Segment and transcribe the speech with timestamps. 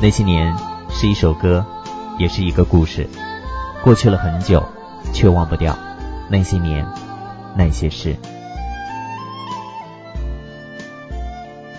[0.00, 0.54] 那些年
[0.90, 1.64] 是一首歌，
[2.18, 3.08] 也是一个故事。
[3.82, 4.62] 过去了很久，
[5.12, 5.76] 却忘不掉
[6.28, 6.86] 那些年，
[7.56, 8.16] 那些事。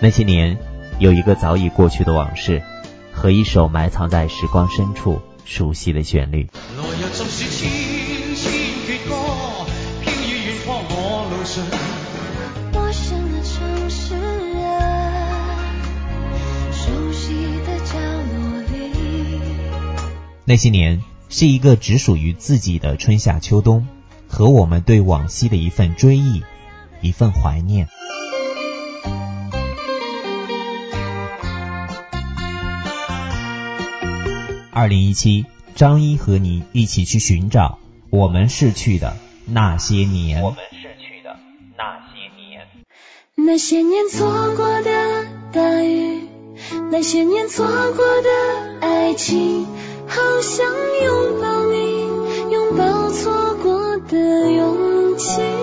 [0.00, 0.58] 那些年，
[0.98, 2.62] 有一个早已过去的往事，
[3.12, 6.48] 和一首埋藏在时光深处熟悉的旋律。
[20.48, 23.86] 那些年是一个只属于自己的春夏秋冬，
[24.28, 26.42] 和我们对往昔的一份追忆，
[27.02, 27.86] 一份怀念。
[34.72, 40.40] 二零一七，张一和你一起去寻找我们逝去的那些年。
[40.40, 41.38] 我们逝去的
[41.76, 42.66] 那些年。
[43.34, 46.22] 那些年错过的大雨，
[46.90, 49.66] 那些年错过的爱情。
[50.08, 50.66] 好想
[51.04, 52.08] 拥抱你，
[52.50, 55.57] 拥抱错过的勇气。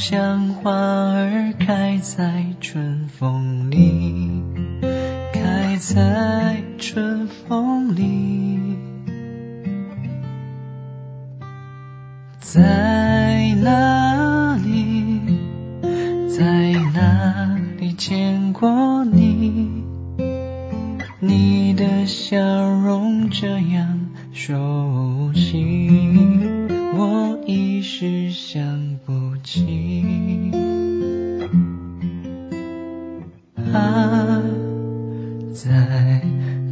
[0.00, 4.44] 像花儿开在春风里
[5.32, 8.78] 开在春风里。
[12.38, 15.20] 在哪里？
[16.28, 19.82] 在哪里见过你？
[21.18, 25.90] 你的笑容这样熟悉
[26.94, 28.87] 我一时想
[29.50, 30.52] 心
[33.72, 34.42] 啊
[35.54, 36.20] 在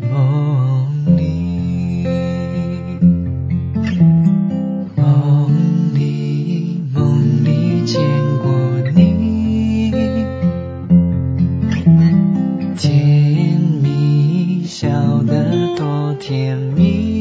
[0.02, 2.04] 梦里
[4.94, 7.98] 梦里梦里见
[8.42, 8.52] 过
[8.94, 9.90] 你
[12.76, 17.15] 甜蜜笑得多甜蜜。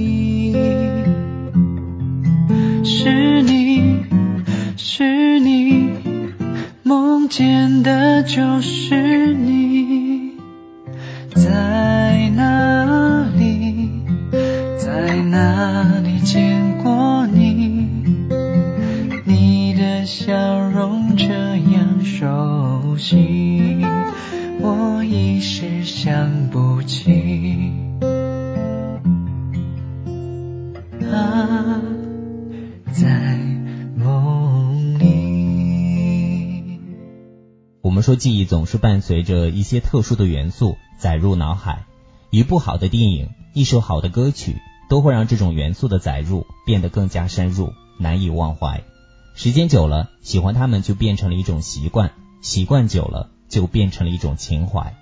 [8.25, 10.31] 就是你
[11.35, 14.01] 在哪里
[14.79, 17.87] 在哪里见过你？
[19.25, 23.77] 你的笑容这样熟悉
[24.59, 27.84] 我一时想不起。
[38.05, 41.85] 说记忆总是伴随着一些特殊的元素载入脑海，
[42.29, 48.83] 一部好的电影，一首好的歌曲，都会让这种元素的载入变得更加深入，难以忘怀。
[49.33, 52.11] 时间久了，喜欢他们就变成了一种习惯，
[52.41, 54.93] 习惯久了就变成了一种情怀。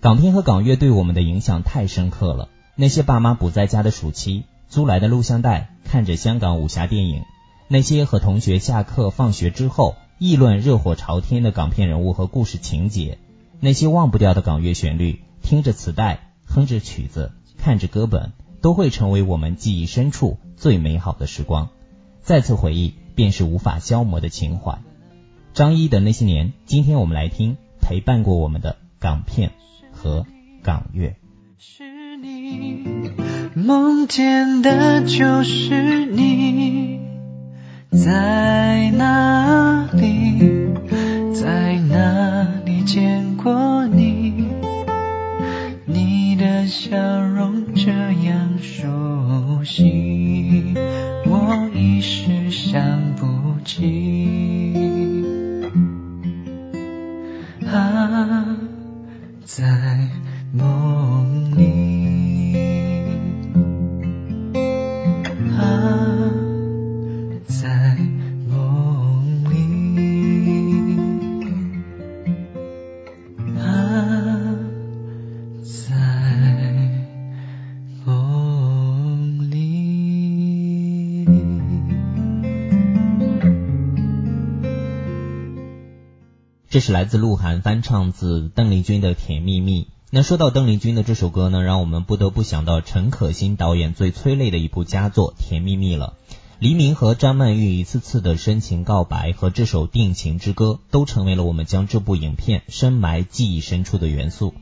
[0.00, 2.50] 港片和港乐对我们的影响太深刻了。
[2.76, 7.24] 那些爸妈不在家的暑期，租来的录像带，看着香港武侠电影；
[7.66, 9.96] 那些和同学下课放学之后。
[10.22, 13.18] 议论热火朝天的港片人物和故事情节，
[13.58, 18.30] 那些忘不掉的港乐旋律，听着磁带，哼着曲子，看着歌本，
[18.60, 21.70] 都会成为我们记忆深处最美好的时光。
[22.20, 24.78] 再次回忆，便是无法消磨的情怀。
[25.54, 29.50] 张一的那些年，今天我们来听陪伴过我们的港片
[29.90, 30.24] 和
[30.62, 31.16] 港乐。
[31.58, 32.84] 是你
[33.56, 37.00] 梦见的就是你。
[37.90, 39.81] 在哪，
[41.42, 44.46] 在哪里见过你？
[45.84, 46.96] 你的笑
[86.92, 89.84] 来自鹿晗翻唱自邓丽君的《甜蜜蜜》。
[90.10, 96.18] 那说到邓丽君的这首歌呢，让我们不得不想到陈可辛导演最催泪的一部佳作《甜蜜蜜》了。
[96.58, 104.52] 黎明和张曼玉一次次的深情告白和这首定情之歌，都成为了我们将这部影片深埋记忆深处的元素。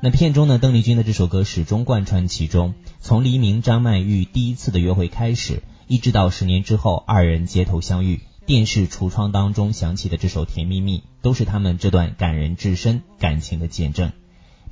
[0.00, 8.20] 那片中呢，邓丽君的这首歌始终贯穿其中，从黎明张曼玉第一次的约会开始，一直到十年之后二人街头相遇。
[8.50, 14.10] 电视橱窗当中响起的这首《甜蜜蜜》，都是他们这段感人至深感情的见证。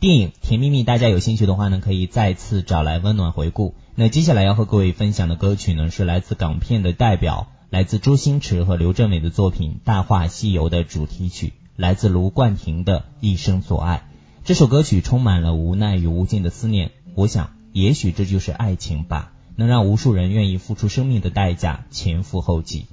[0.00, 3.76] 电影《甜蜜蜜》，大家有兴趣的话呢，可以再次找来温暖回顾。
[3.94, 13.98] 那接下来要和各位分享的歌曲呢，是来自港片的代表，来自周星驰和刘镇伟的作品《大话西游》的主题曲，来自卢冠廷的《一生所爱》。
[14.42, 16.90] 这首歌曲充满了无奈与无尽的思念。
[17.14, 22.86] 我想，也许这就是爱情吧，能让无数人愿意付出生命的代价，前赴后继。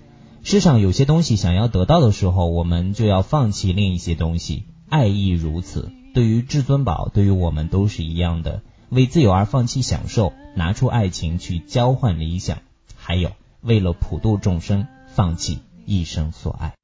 [0.48, 4.66] 世上有些东西想要得到的时候，我们就要放弃另一些东西。
[4.88, 8.62] 爱亦如此，对于至尊宝，对于我们都是一样的。
[8.90, 12.60] 为自由而放弃享受，拿出爱情去交换理想，
[12.96, 13.32] 还有
[13.62, 16.76] 为了普度众生，放弃一生所爱。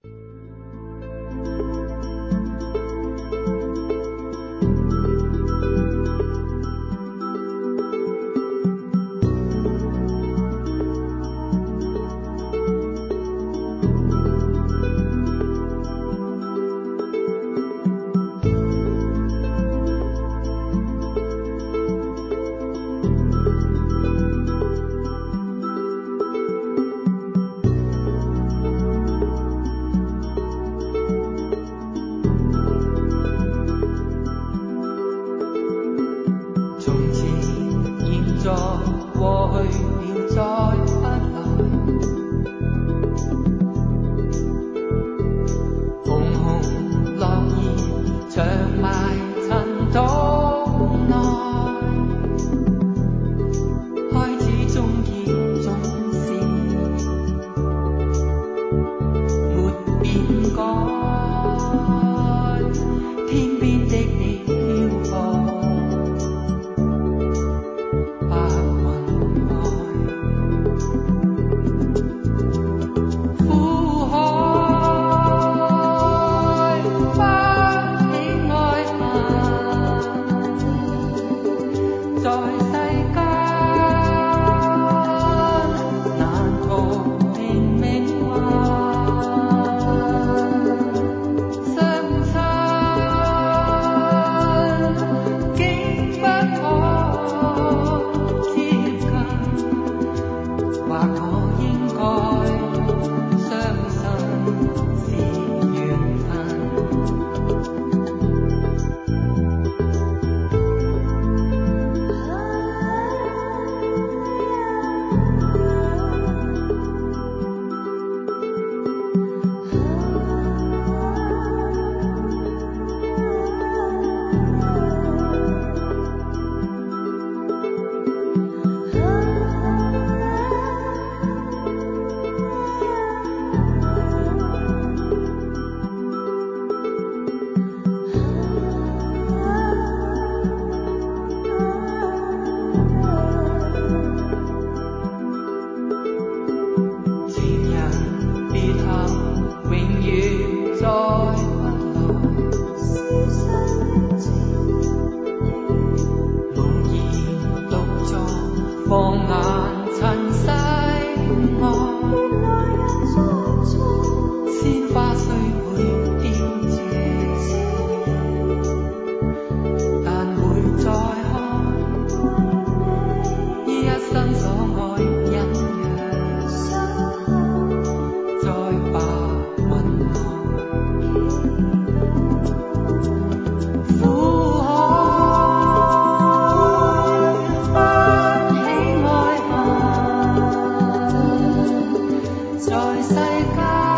[192.62, 193.91] 在世间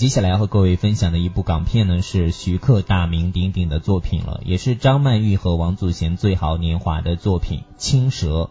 [0.00, 8.44] 接下来要和各位分享的一部港片呢，是徐克大名鼎鼎的作品了，也是张曼玉和王祖贤最好年华的作品《青蛇》。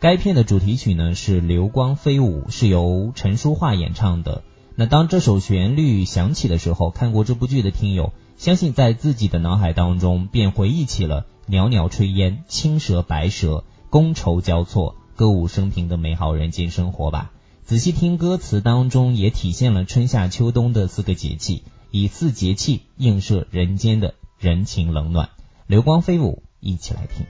[0.00, 4.42] 该片的主题曲呢是《流光飞舞》，是由陈淑桦演唱的。
[4.74, 17.30] 那当这首旋律响起的时候，看过这部剧的听友，相信在自己的脑海当中便回忆起了袅袅炊烟、青蛇白蛇、觥筹交错、歌舞升平的美好人间生活吧。
[17.66, 25.30] 仔细听歌词当中，也体现了春夏秋冬的四个节气，以四节气映射人间的人情冷暖。
[25.66, 27.26] 流光飞舞，一起来听。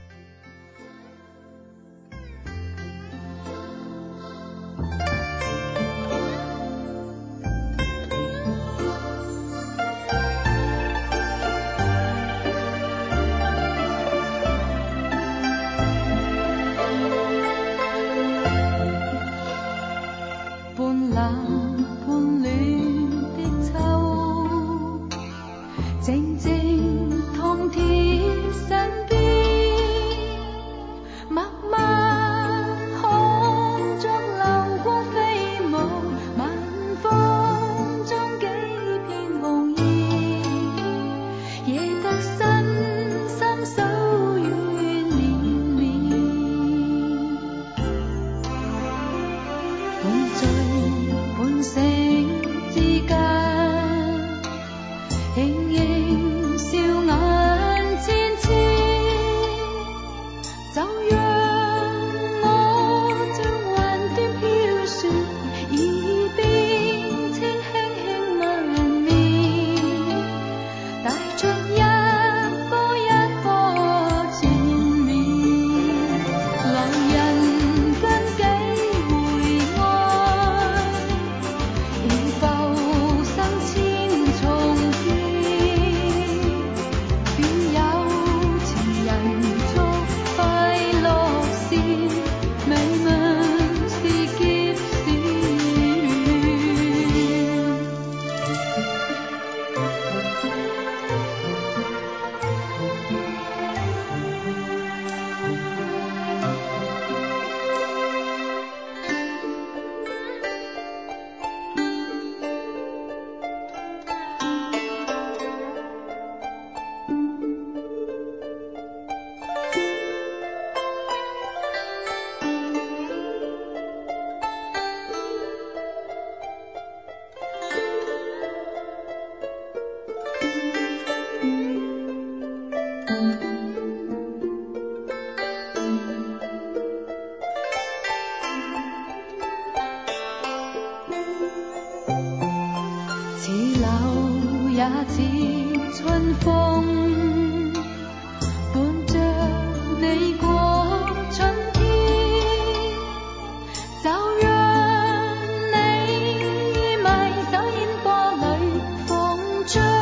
[159.67, 159.96] 这。